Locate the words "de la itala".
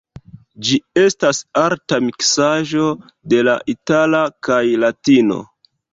3.35-4.23